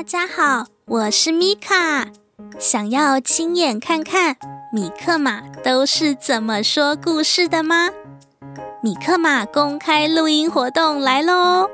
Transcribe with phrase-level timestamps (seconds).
[0.00, 2.06] 大家好，我是米卡。
[2.58, 4.34] 想要亲眼看看
[4.72, 7.90] 米克马都是怎么说故事的吗？
[8.82, 11.68] 米克马公开录音活动来喽！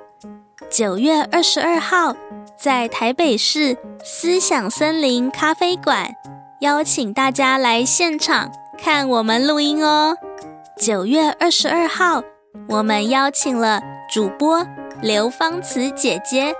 [0.68, 2.16] 九月二十二号，
[2.58, 6.12] 在台北市思想森林咖啡馆，
[6.58, 10.16] 邀请大家来现场看我们录音哦。
[10.76, 12.24] 九月二十二号，
[12.70, 13.80] 我们邀请了
[14.12, 14.66] 主播
[15.00, 16.52] 刘芳慈姐姐，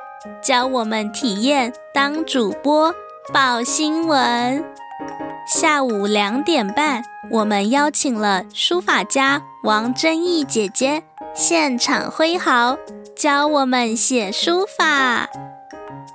[0.43, 2.95] 教我们体验当主播
[3.33, 4.65] 报新闻。
[5.47, 11.05] 下午两点半，我们邀请了书法家王禛益姐姐
[11.35, 12.77] 现场挥毫，
[13.17, 15.29] 教我们写书法。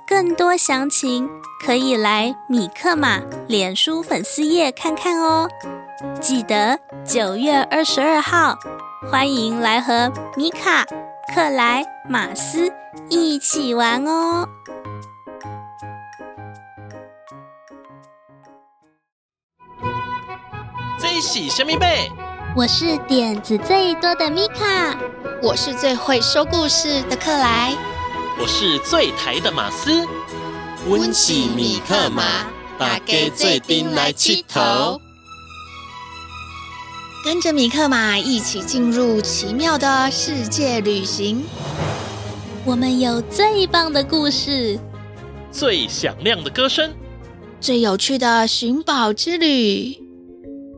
[0.06, 1.28] 更多详情
[1.64, 5.48] 可以来米克马脸书粉丝页看看哦。
[6.20, 8.58] 记得九月二十二号，
[9.10, 10.84] 欢迎来和米卡、
[11.28, 12.70] 克莱、马斯
[13.08, 14.46] 一起玩哦！
[20.98, 22.10] 最喜神秘贝，
[22.56, 24.98] 我是点子最多的米卡，
[25.40, 27.72] 我是最会说故事的克莱，
[28.38, 30.06] 我是最台的马斯。
[30.88, 32.22] 温喜米克马，
[32.76, 35.00] 大家做阵来佚佗。
[37.24, 41.40] 跟着米克马一起进入奇妙的世界旅行。
[42.66, 44.76] 我们有最棒的故事，
[45.52, 46.90] 最响亮的歌声，
[47.60, 49.96] 最有趣的寻宝之旅。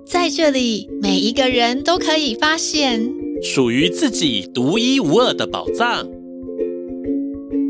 [0.07, 3.11] 在这里，每一个人都可以发现
[3.43, 6.07] 属于自己独一无二的宝藏。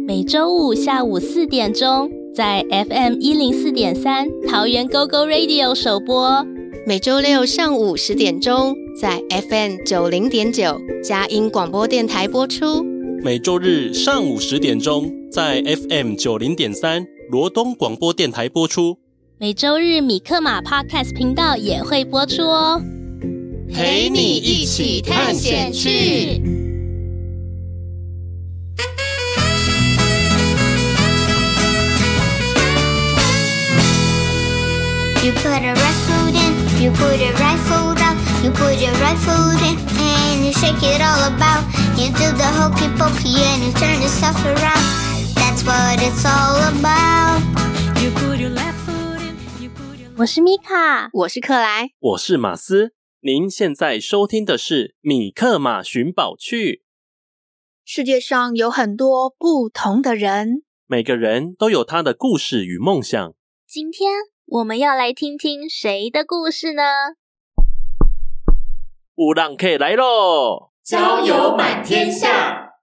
[0.04, 6.44] 每周五下午四点钟，在 FM 一零四点三桃园 GO GO Radio 首播。
[6.86, 12.84] 每周六上午十点钟，在 FM 九零点九佳音广播电台播出；
[13.22, 18.98] 每周日上午十点钟，在 FM 九零点三罗东广播电台播出；
[19.38, 22.82] 每周日米克马 Podcast 频道也会播出哦，
[23.72, 26.42] 陪你一起探险去。
[35.24, 36.23] You put a in,
[36.84, 38.14] you put a right foot out,
[38.44, 41.64] you put your right foot in and you shake it all about.
[41.96, 44.84] You do the hokey pokey and you turn yourself around.
[45.34, 47.40] That's what it's all about.
[48.02, 52.92] You put your left foot in, you put your 我是米卡，我是克莱，我是马斯。
[53.20, 56.72] 您现在收听的是《米克马寻宝趣》。
[57.86, 63.32] 世界上有很多不同的人，每个人都有他的故事与梦想。
[63.66, 64.33] 今天。
[64.46, 66.82] 我们要来听听谁的故事呢？
[69.16, 70.70] 有人客来喽！
[70.84, 72.74] 交友满天下。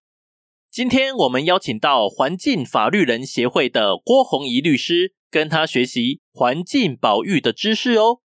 [0.71, 8.21] 今天我们邀请到环境法律人协会的郭虹怡律师，跟他学习环境保育的知识哦。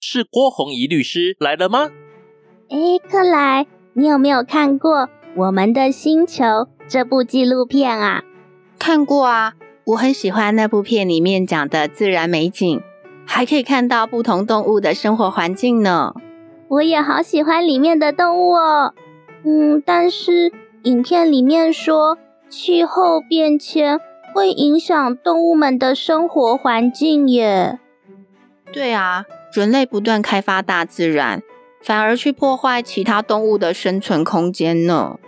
[0.00, 1.92] 是郭虹怡律师来了吗？
[2.70, 4.98] 诶，克莱，你有没有看过
[5.36, 6.44] 《我们的星球》
[6.88, 8.24] 这部纪录片啊？
[8.80, 9.54] 看过啊。
[9.86, 12.82] 我很喜欢那部片里面讲的自然美景，
[13.24, 16.12] 还可以看到不同动物的生活环境呢。
[16.66, 18.92] 我也好喜欢里面的动物哦。
[19.44, 20.50] 嗯，但是
[20.82, 24.00] 影片里面说气候变迁
[24.34, 27.78] 会影响动物们的生活环境耶。
[28.72, 31.44] 对啊，人类不断开发大自然，
[31.80, 35.20] 反而去破坏其他动物的生存空间呢。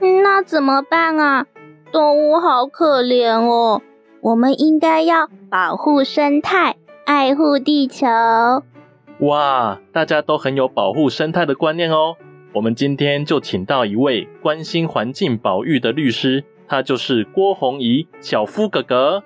[0.00, 1.44] 嗯，那怎么办啊？
[1.92, 3.82] 动物好可怜哦。
[4.22, 6.76] 我们应该要保护生态，
[7.06, 8.06] 爱护地球。
[9.20, 12.16] 哇，大家都很有保护生态的观念哦。
[12.52, 19.22] 我们今天就请到一位关心环境保育的律师，他就是郭虹怡，小夫哥哥。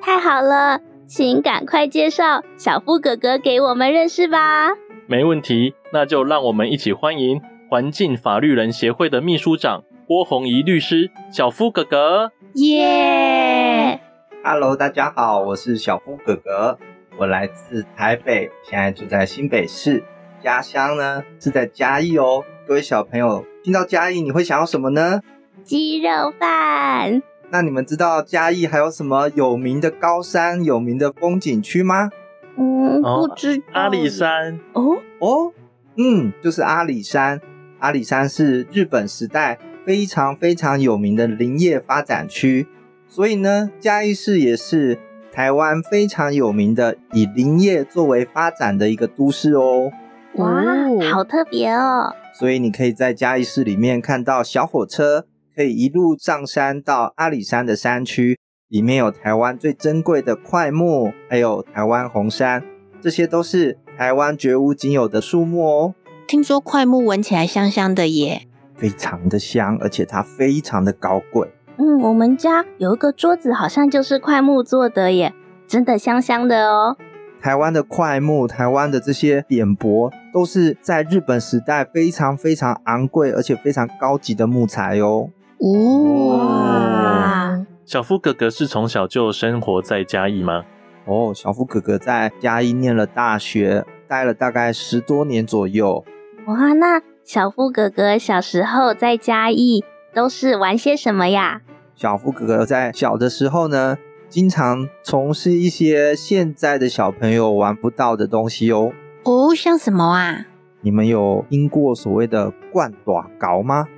[0.00, 4.70] 太好了，请赶快介绍小夫哥哥给我们认识吧。
[5.06, 7.40] 没问题，那就让我们一起欢迎
[7.70, 12.32] 环境法律人协会的秘书长郭虹怡律师，小夫哥哥。
[12.54, 13.33] 耶
[14.46, 16.78] ！Hello，大家好，我是小夫哥哥，
[17.16, 20.04] 我来自台北，现在住在新北市，
[20.42, 22.44] 家乡呢是在嘉义哦。
[22.68, 25.22] 各位小朋友听到嘉义，你会想要什么呢？
[25.62, 27.22] 鸡肉饭。
[27.48, 32.10] 那你们知道嘉义还有什么有名的高山、有名的风景区吗？
[32.58, 33.64] 嗯，不知道。
[33.72, 34.60] 阿里山。
[34.74, 35.52] 哦哦，
[35.96, 37.40] 嗯，就是阿里山。
[37.78, 42.66] 阿里山是日本时代非常非常有名的林业发展区。
[43.14, 44.98] 所以呢，嘉义市也是
[45.32, 49.92] 台湾非常有名的以林业作为发展的一个都市哦。
[50.34, 50.50] 哇，
[51.12, 52.12] 好特别哦！
[52.36, 62.64] 所以你可以在嘉义市里面看到小火车，可以一路上山到阿里山的山区，里面有台湾最珍贵的块木，还有台湾红杉，
[63.00, 65.94] 这些都是台湾绝无仅有的树木哦。
[66.26, 71.48] 听说块木闻起来香香的耶，非常的香，而且它非常的高贵。
[71.76, 75.34] 嗯，我们家有一个桌子，好像就是块木做的耶，
[75.66, 76.96] 真的香香的哦。
[77.40, 85.30] 台湾的块木，台湾的这些扁柏，都是在日本时代非常非常昂贵而且非常高级的木材哦。
[85.58, 90.62] 哇，小夫哥哥是从小就生活在嘉义吗？
[91.06, 96.02] 哦，小夫哥哥在嘉义念了大学，待了大概十多年左右。
[96.46, 99.84] 哇，那小夫哥哥小时候在嘉义
[100.14, 101.60] 都是玩些什么呀？
[101.96, 108.92] 小福哥哥在小的时候呢，经常从事一些现在的小朋友玩不到的东西哦。
[109.24, 110.46] 哦，像什么啊？
[110.80, 113.88] 你们有听过所谓的灌大钩吗？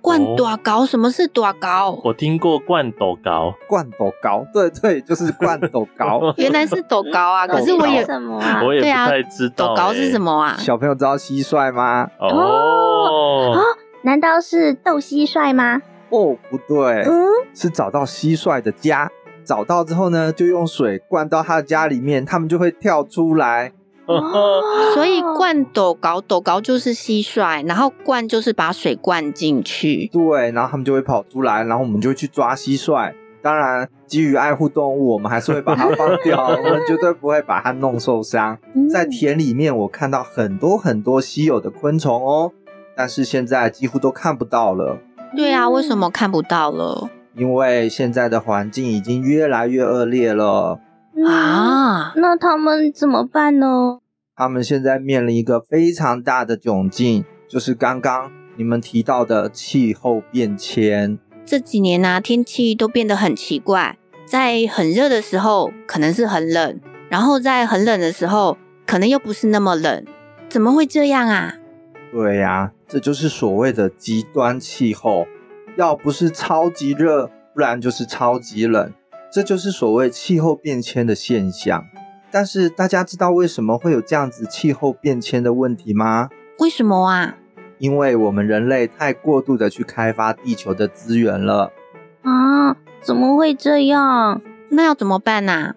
[0.00, 0.84] 灌大钩？
[0.84, 2.00] 什么是大钩？
[2.04, 3.54] 我听过灌斗高。
[3.68, 6.34] 灌斗高，对对，就是灌斗高。
[6.38, 7.46] 原来是斗高啊！
[7.48, 8.62] 可是我也什么啊？
[8.64, 9.68] 我也不太知道。
[9.68, 10.56] 斗高是什么啊？
[10.58, 12.08] 小朋友知道蟋蟀吗？
[12.18, 13.56] 哦哦，
[14.02, 15.80] 难道是斗蟋蟀吗？
[16.10, 19.10] 哦，不对，嗯，是找到蟋蟀的家。
[19.44, 23.72] 找到之后呢，就用水灌到它的家里面，它们就会跳出来。
[24.06, 24.60] 哦，
[24.94, 30.08] 所以灌斗搞，斗搞就是蟋蟀，然后灌就是把水灌进去。
[30.12, 33.12] 对，然后它们就会跑出来，然后我们就会去抓蟋蟀。
[33.40, 38.56] 当然，基于爱护动物，我们还是会把它放掉， 我们绝对不会把它弄受伤。
[38.92, 42.52] 在田里面，我看到很多很多稀有的昆虫哦，
[42.94, 44.98] 但是现在几乎都看不到了。
[45.34, 47.10] 对啊，为什么看不到了？
[47.34, 50.78] 因为现在的环境已经越来越恶劣了
[51.26, 52.12] 啊！
[52.16, 54.00] 那他们怎么办呢？
[54.36, 61.18] 他们现在面临一个非常大的窘境，就是刚刚你们提到的气候变迁。
[61.46, 63.96] 这几年啊，天气都变得很奇怪，
[64.26, 66.78] 在很热的时候可能是很冷，
[67.08, 70.04] 然后在很冷的时候可能又不是那么冷，
[70.50, 71.54] 怎么会这样啊？
[72.12, 75.26] 对呀，这就是所谓的极端气候。
[75.76, 78.92] 要不是超级热，不然就是超级冷，
[79.32, 81.86] 这就是所谓气候变迁的现象。
[82.30, 86.28] 但是大家知道为什么会有这样子气候变迁的问题吗？
[86.58, 87.36] 为什么啊？
[87.78, 91.72] 因为我们人类太过度的去开发地球的资源了。
[92.20, 94.42] 啊，怎么会这样？
[94.68, 95.74] 那要怎么办啊？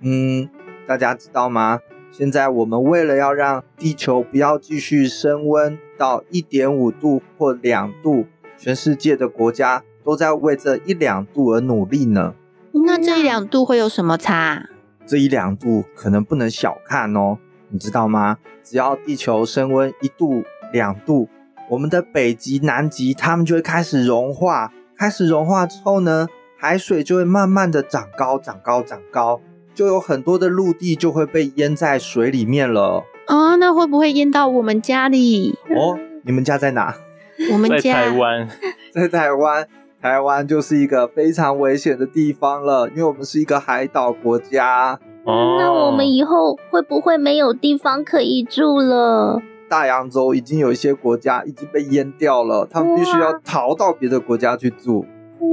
[0.00, 0.48] 嗯，
[0.86, 1.80] 大家知道吗？
[2.12, 8.26] 现在我们为了要让地球不要继续升温到一点五度或两度。
[8.58, 12.34] 全世界的国家都在为这一两度而努力呢。
[12.72, 14.68] 那这一两度会有什么差？
[15.06, 17.38] 这一两度可能不能小看哦，
[17.70, 18.36] 你知道吗？
[18.62, 21.30] 只要地球升温一度、两度，
[21.70, 24.70] 我们的北极、南极它们就会开始融化。
[24.96, 29.40] 开始融化之后呢，海水就会慢慢的长高、长高、长高，
[29.74, 33.04] 就有很多的陆地就会被淹在水里面了。
[33.26, 35.58] 啊，那会不会淹到我们家里？
[35.76, 36.94] 哦，你们家在哪？
[37.52, 38.48] 我们家在台湾，
[38.92, 39.66] 在台湾，
[40.00, 44.98] 台湾就是一个非常危险的地方了，因为我们是一个海岛国家。
[45.24, 49.40] 哦，那我们以后会不会没有地方可以住了？
[49.68, 55.06] 大洋洲已经有一些国家已经被淹掉了，他们必须要逃到别的国家去住。
[55.40, 55.48] 哇，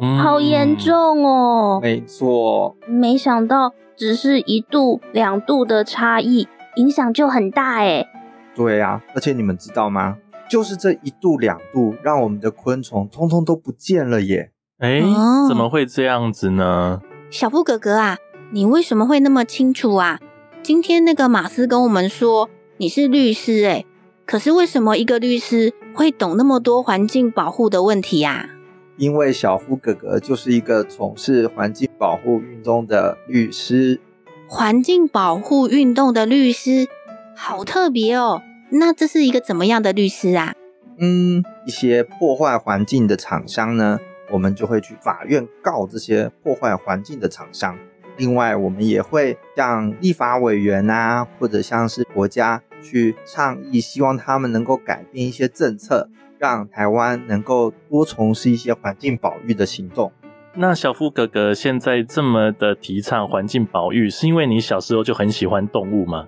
[0.00, 1.80] 嗯，好严重哦！
[1.82, 6.46] 没错，没想到只是一度、两度的差异，
[6.76, 8.06] 影响就很大哎。
[8.54, 10.16] 对呀，而且你们知道吗？
[10.50, 14.50] 就是这一度两度，让我们的昆虫通通都不见了耶！
[14.78, 15.02] 哎，
[15.48, 17.00] 怎么会这样子呢？
[17.30, 18.16] 小布哥哥啊，
[18.52, 20.18] 你为什么会那么清楚啊？
[20.62, 23.84] 今天那个马斯跟我们说你是律师哎，
[24.24, 28.48] 可是为什么一个律师会懂那么多环境保护的问题呀？
[28.98, 34.00] 因为小夫哥哥就是一个从事环境保护运动的律师。
[34.48, 36.88] 环境保护运动的律师，
[37.36, 38.42] 好特别哦。
[38.70, 40.52] 那这是一个怎么样的律师啊？
[40.98, 44.00] 嗯，一些破坏环境的厂商呢，
[44.32, 47.78] 我们就会去法院告这些破坏环境的厂商。
[48.16, 60.10] 另外，我们也会向立法委员啊，或者像是国家去倡议，希望他们能够改变一些政策，让台湾能够多从事一些环境保育的行动。
[60.54, 66.26] 那小夫哥哥现在这么的提倡环境保育，是因为你小时候就很喜欢动物吗？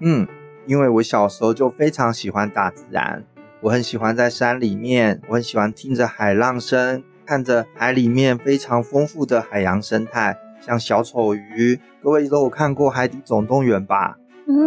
[0.00, 0.26] 嗯。
[0.66, 3.22] 因为我小时候就非常喜欢大自然，
[3.60, 11.78] 我很喜欢在山里面，我很喜欢听着海浪声，看着海里面非常丰富的海洋生态，像小丑鱼。
[12.02, 14.16] 各位都有看过《海底总动员》吧？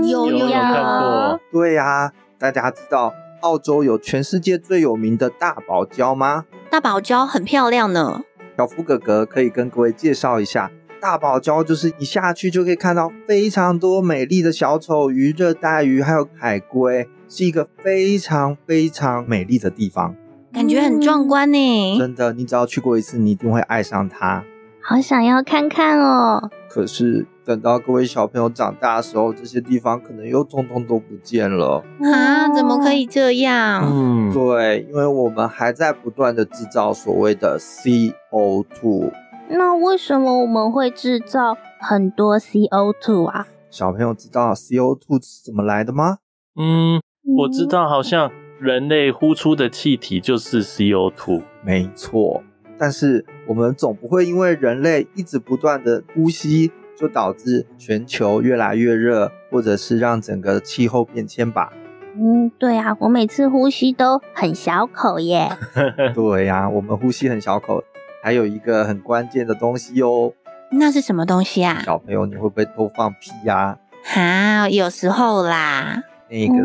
[0.08, 1.40] 有有有看过。
[1.52, 6.46] 对呀，大家知道澳洲有全世界最有名的大堡礁吗？
[6.70, 8.22] 大堡礁很漂亮呢。
[8.58, 20.16] 小夫哥哥可以跟各位介绍一下，大堡礁就是一下去就可以看到非常多美丽的小丑鱼、热带鱼，还有海龟，是一个非常非常美丽的地方，
[20.52, 21.98] 感觉很壮观呢。
[22.00, 24.44] 真的，你只要去过一次，你一定会爱上它。
[24.90, 26.50] 好想要看看哦！
[26.70, 32.48] 可是等到各位小朋友长大的时候，这些地方可能又通通都不见了啊！
[32.56, 33.84] 怎么可以这样？
[33.86, 39.12] 嗯，对，因为我们还在不断的制造所谓的 CO2。
[39.50, 43.46] 那为什么我们会制造很多 CO2 啊？
[43.70, 46.20] 小朋友知道 CO2 是怎么来的吗？
[46.56, 47.02] 嗯，
[47.40, 51.44] 我知道，好像人类呼出的气体就是 CO2。
[51.62, 52.42] 没错。
[52.78, 61.72] 但是我们总不会因为人类一直不断的呼吸，就导致全球越来越热，或者是让整个气候变迁吧？
[62.20, 65.50] 嗯，对啊，我每次呼吸都很小口耶。
[66.16, 67.84] 对呀、啊，我们呼吸很小口，
[68.24, 70.34] 还有一个很关键的东西哦。
[70.72, 71.82] 那是什么东西啊？
[71.86, 73.78] 小朋友，你会不会偷放屁呀、啊？
[74.04, 76.04] 哈，有时候啦。
[76.30, 76.56] 那个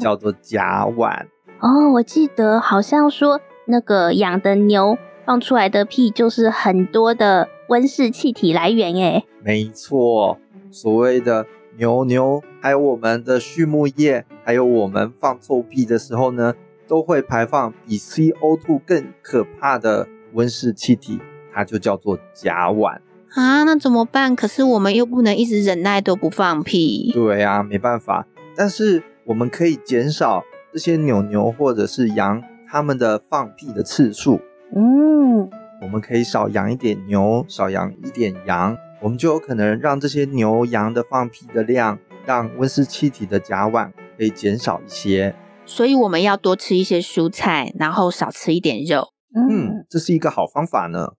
[0.00, 1.24] 叫做甲烷。
[1.60, 4.98] 哦，我记得好像说那个养的牛。
[5.26, 9.24] 放出来的屁就是很多的温室气体来源诶。
[9.42, 10.38] 没错，
[10.70, 11.44] 所谓的
[11.76, 16.54] 牛牛，还有我们的畜牧业，还有我们放臭屁的时候呢，
[16.86, 21.18] 都会排放比 CO2 更可怕的温室气体，
[21.52, 23.64] 它就叫做甲烷啊。
[23.64, 24.36] 那怎么办？
[24.36, 27.10] 可是我们又不能一直忍耐都不放屁。
[27.12, 28.28] 对啊，没办法。
[28.54, 34.40] 但是我们可以减少这些牛牛或者是羊它们的放屁的次数。
[34.74, 35.48] 嗯，
[35.80, 45.34] 我们可以少养一点牛，少养一点羊，我们就有可能让这些牛羊的放屁的量，让温室气体的甲烷可以减少一些。
[45.64, 49.12] 所以我们要多吃一些蔬菜，然后少吃一点肉。
[49.34, 51.12] 嗯，这是一个好方法呢。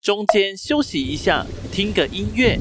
[0.00, 2.58] 中间休息一下，听个音乐。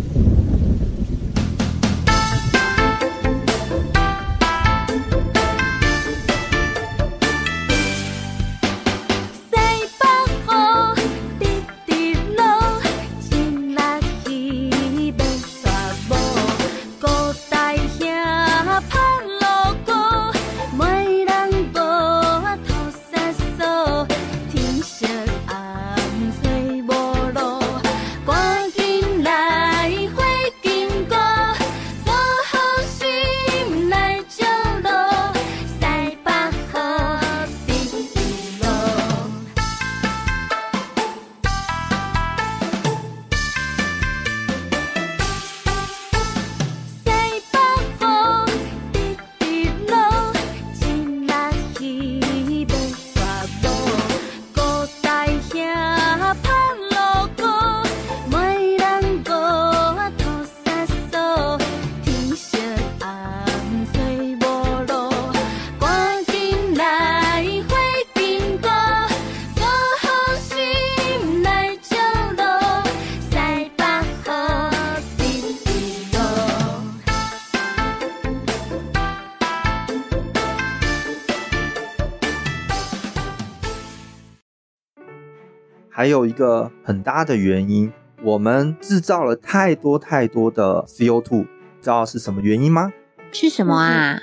[86.02, 87.94] 还有一个很大的原因，
[88.24, 91.46] 我们制造了太多太多的 CO2，
[91.80, 92.92] 知道是什么原因吗？
[93.32, 94.18] 是什么啊？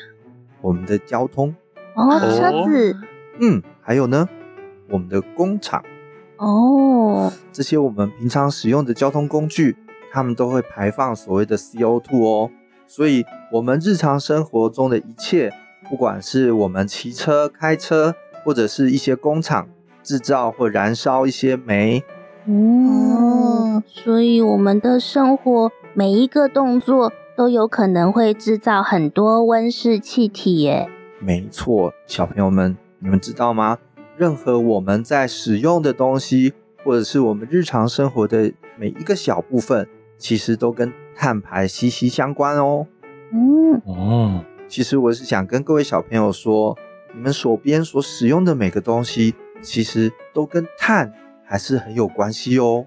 [0.60, 1.54] 我们的交通
[1.94, 2.96] 哦，车子，
[3.38, 4.28] 嗯，还有呢，
[4.90, 5.84] 我们的工厂
[6.38, 9.76] 哦，这些我们平常使用的交通工具，
[10.10, 12.50] 它们都会排放所谓的 CO2 哦。
[12.88, 15.52] 所以，我们日常生活中的一切，
[15.88, 19.68] 不管是我们骑车、开车，或者是一些工厂。
[20.08, 22.02] 制造或燃烧一些煤，
[22.46, 30.88] 嗯，所以我们的生活每一个动作都有可能会制造很多温室气体耶。
[31.18, 33.76] 没错，小朋友们，你们知道吗？
[34.16, 39.86] 任何我们在使用的东西，或者是我们日常生活的每一个小部分，
[40.16, 42.86] 其实都跟碳排息息相关哦。
[43.30, 46.78] 嗯，哦，其实我是想跟各位小朋友说，
[47.14, 49.34] 你们手边所使用的每个东西。
[49.62, 51.12] 其实都跟碳
[51.44, 52.86] 还是很有关系哦。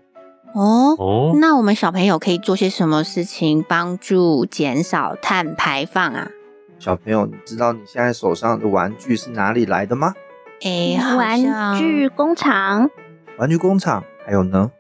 [0.54, 6.30] 哦哦，那我们小朋友可以做些什么事情帮助减少碳排放啊？
[6.78, 10.14] 小朋友，你知道你现在手上的玩具是哪里来的吗？
[10.62, 12.90] 诶，玩具工厂。
[13.38, 14.72] 玩具工厂，还有呢？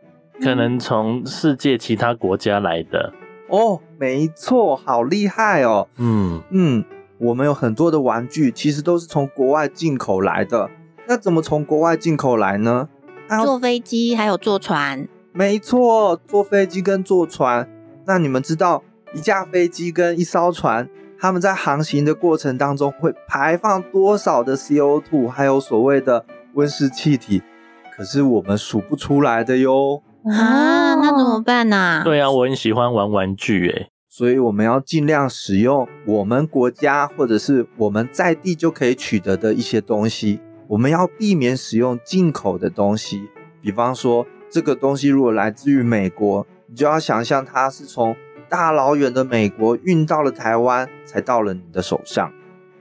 [0.41, 3.13] 可能从世界其他国家来的。
[3.47, 5.87] 哦，没错，好厉害哦。
[5.97, 6.83] 嗯嗯，
[7.19, 10.69] 我们有很多的玩具，其实都是从国外进口来的。
[11.07, 12.89] 那怎么从国外进口来呢？
[13.45, 15.07] 坐飞机还有坐船。
[15.33, 17.69] 没错，坐飞机跟坐船。
[18.05, 20.89] 那你们知道一架飞机跟一艘船，
[21.19, 27.41] 他们在航行的过程当中会排放多少的 CO2，还有所谓的温室气体？
[27.95, 30.01] 可是我们数不出来的哟。
[30.25, 32.03] 啊，那怎么办呢、啊？
[32.03, 40.41] 对啊，我很喜欢玩玩具诶，所以我们要尽量使用我们国家或者是我们在地就可以取得的一些东西。
[40.71, 43.27] 我们要避免使用进口的东西，
[43.61, 48.15] 比方说这个东西如果来自于美国，你就要想象它是从
[48.47, 52.31] 大老远的美国运到了台湾，才到了你的手上。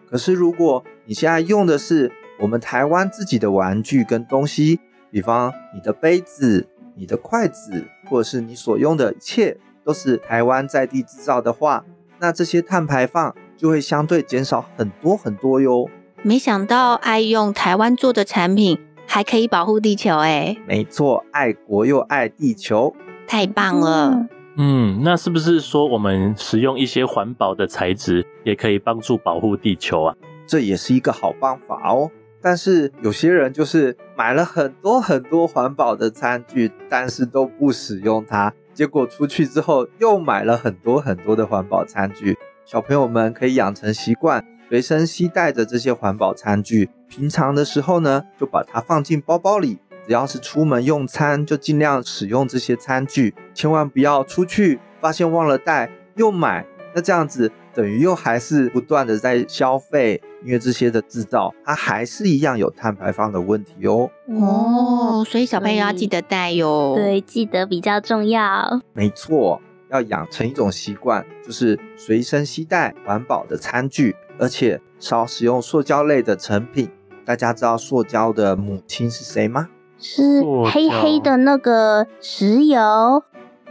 [0.09, 4.79] 可是如果你现在用的是我们台湾自己的玩具跟东西，
[5.11, 11.85] 比方你的杯子、你的筷子，或者是你所用的一切都是台湾在地制造的话，
[12.21, 15.91] 那这些碳排放就会相对减少很多很多哟。
[16.23, 20.59] 没想到爱用台湾做的产品还可以保护地球诶。
[20.67, 22.95] 没错，爱国又爱地球，
[23.27, 24.27] 太棒了。
[24.57, 30.15] 嗯，那是不是说我们使用一些环保的材质也可以帮助保护地球啊？
[30.47, 32.11] 这也是一个好办法哦。
[32.43, 42.37] 但是有些人就是买了很多很多环保的餐具，但是都不使用它，结果出去之后又买了很多很多的环保餐具。
[42.67, 44.45] 小朋友们可以养成习惯。
[44.71, 49.81] 随身携带着这些环保餐具，平常的时候呢，就把它放进包包里。
[50.07, 56.65] 只要是出门用餐，就尽量使用这些餐具，千万不要出去发现忘了带又买。
[56.95, 64.09] 那这样子等于又还是不断的在消费，因为这些的制造它还是一样有碳排放的问题哦。
[64.29, 66.95] 哦，所以小朋友要记得带哟。
[66.97, 68.81] 对，记得比较重要。
[68.93, 69.61] 没错，
[69.91, 74.15] 要养成一种习惯，就是随身携带环保的餐具。
[74.41, 76.89] 而且少使用塑胶类的成品。
[77.27, 79.69] 大家知道塑胶的母亲是谁吗？
[79.99, 80.43] 是
[80.73, 83.23] 黑黑的那个石油。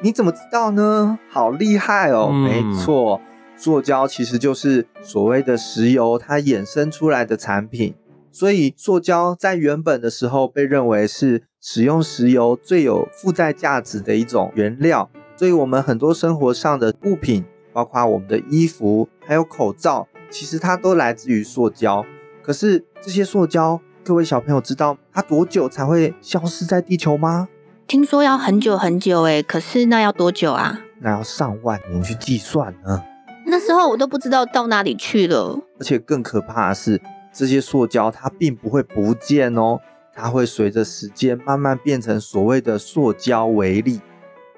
[0.01, 1.17] 你怎么知道呢？
[1.27, 2.29] 好厉害哦！
[2.31, 3.19] 嗯、没错，
[3.57, 7.95] 塑胶其实就是所谓的石油，它衍生出来的产品。
[8.31, 15.09] 所以塑胶在原本的时候被认为是使用石油最有附带价值的一种原料。
[15.35, 20.07] 所以我们很多生活上的物品，包括我们的衣服，还有口罩。
[20.29, 22.05] 其实它都来自于塑胶，
[22.41, 27.47] 可是这些塑胶，各位小朋友知道它多久才会消失在地球吗？
[27.87, 30.79] 听说要很久很久诶，可是那要多久啊？
[31.01, 33.03] 那要上万年去计算呢。
[33.45, 35.59] 那时候我都不知道到哪里去了。
[35.79, 37.01] 而且更可怕的是，
[37.33, 39.79] 这些塑胶它并不会不见哦，
[40.13, 43.99] 它会随着时间慢慢变成所谓的塑胶微粒，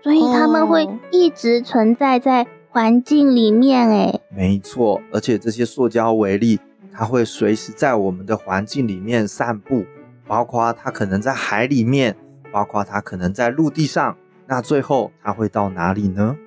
[0.04, 2.46] 所以它们会一直存在在。
[2.74, 6.58] 环境里面，诶，没错，而且这些塑胶微粒，
[6.94, 9.84] 它会随时在我们的环境里面散布，
[10.26, 12.16] 包括它可能在海里面，
[12.50, 14.16] 包括它可能在陆地上，
[14.48, 16.38] 那最后它会到哪里呢？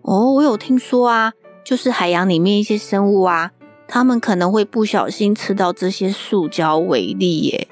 [0.00, 3.52] 哦，我有听说啊，就是海洋里面一些生物啊，
[3.86, 7.68] 它们可能会不小心吃到这些塑胶微粒耶。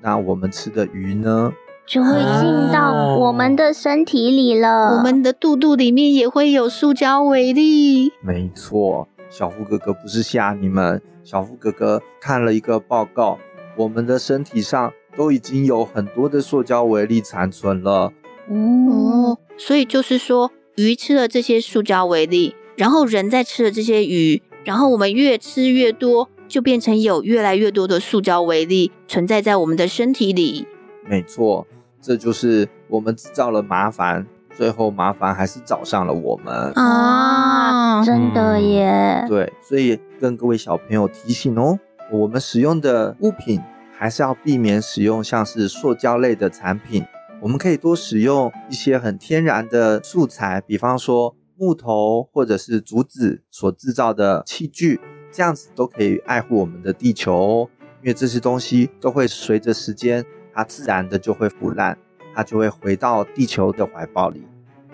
[0.00, 1.52] 那我们吃的鱼呢？
[1.88, 8.12] 就会进到我们的身体里了，我们的肚肚里面也会有塑胶微粒。
[8.20, 13.38] 没错，小夫哥哥不是吓你们，小夫哥哥看了一个报告，
[13.74, 18.12] 我们的身体上都已经有很多的塑胶微粒残存了。
[18.50, 30.66] 哦，所以就是说，鱼吃了这些塑胶微粒，然后人在吃了这些鱼，然后我们越吃越多，就变成有越来越多的塑胶微粒存在在我们的身体里。
[31.08, 31.66] 没错。
[32.00, 38.04] 这就是我们制造了麻烦，最后麻烦还是找上了我们啊！
[38.04, 39.24] 真的耶。
[39.28, 41.78] 对，所以跟各位小朋友提醒哦，
[42.12, 43.60] 我们使用的物品
[43.92, 47.04] 还是要避免使用像是塑胶类的产品。
[47.40, 55.00] 我们可以多使用一些很天然的素材，比方说木头或者是竹子所制造的器具，
[55.32, 57.68] 这样子都可以爱护我们的地球哦。
[58.02, 60.24] 因为这些东西都会随着时间。
[60.58, 61.96] 它自然的就会腐烂，
[62.34, 64.42] 它就会回到地球的怀抱里。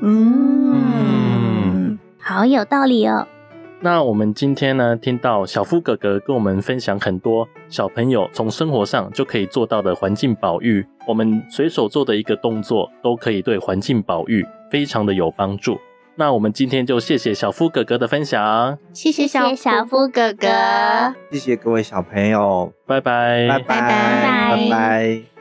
[0.00, 3.26] 嗯，好有道理哦。
[3.80, 15.78] 那我们今天呢，听到小夫哥哥跟我们分享很多小朋友从生活上就可以做到的环境保育，我们随手做的一个动作都可以对环境保育非常的有帮助。
[16.16, 20.46] 那我们今天就谢谢小夫哥哥的分享，谢谢小小夫哥哥，
[21.30, 24.56] 谢谢各位小朋友，拜拜，拜拜，拜拜。
[24.56, 25.33] 拜拜。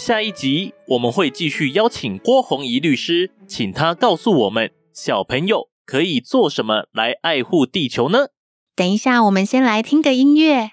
[0.00, 8.28] 下一集我们会继续邀请郭虹宜律师，请他告诉我们小朋友可以做什么来爱护地球呢？
[8.74, 10.70] 等一下，我们先来听个音乐。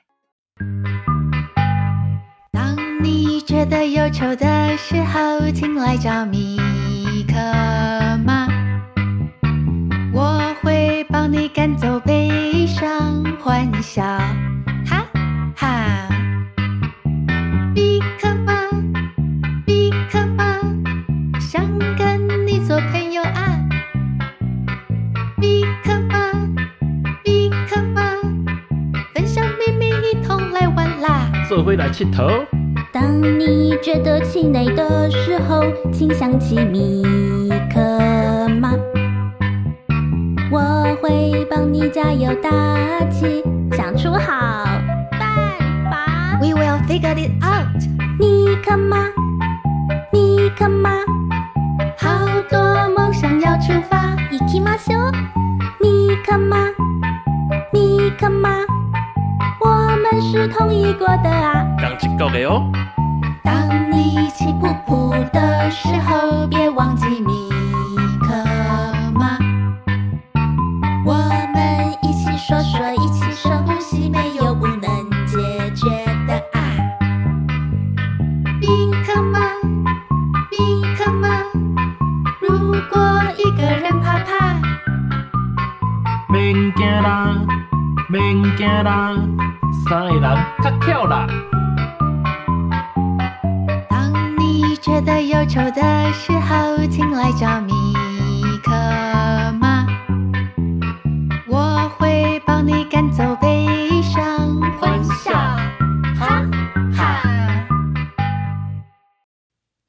[2.54, 6.58] 当你觉得忧愁的时候，请来找米
[7.28, 7.36] 克
[8.26, 8.48] 妈，
[10.14, 14.02] 我会帮你赶走悲伤，欢笑，
[32.94, 37.27] 当你觉得气馁的时候，请想起你。
[62.30, 62.62] 的哦。
[63.44, 66.27] 当你气噗噗的时候，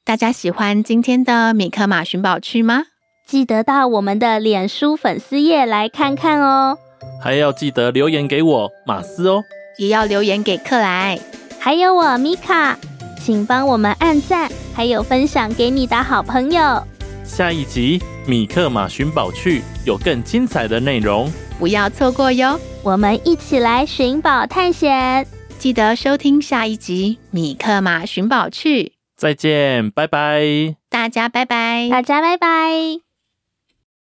[0.09, 2.85] 大家喜欢今天的米克马寻宝趣吗？
[3.27, 6.79] 记得到我们的脸书粉丝页来看看哦，
[7.23, 9.44] 还要记得留言给我马斯哦，
[9.77, 11.21] 也要留言给克莱，
[11.61, 12.79] 还有我米卡。
[13.21, 16.83] 请帮我们按赞，还有分享给你的好朋友。
[17.23, 22.59] 下一集《米克马寻宝趣》有更精彩的内容，不要错过哟！
[22.83, 25.27] 我们一起来寻宝探险，
[25.59, 28.85] 记得收听下一集《米克马寻宝趣》。
[29.18, 30.76] 再见，拜拜！
[30.88, 31.88] 大家拜拜！
[31.90, 33.08] 大家拜拜！